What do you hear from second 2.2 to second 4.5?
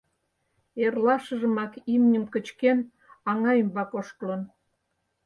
кычкен, аҥа ӱмбак ошкылын.